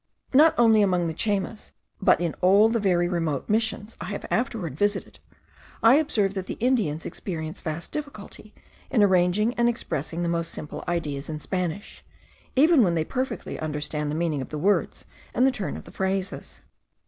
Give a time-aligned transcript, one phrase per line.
[0.33, 4.75] Not only among the Chaymas, but in all the very remote Missions which I afterwards
[4.79, 5.19] visited,
[5.83, 8.55] I observed that the Indians experience vast difficulty
[8.89, 12.03] in arranging and expressing the most simple ideas in Spanish,
[12.55, 15.91] even when they perfectly understand the meaning of the words and the turn of the
[15.91, 16.61] phrases.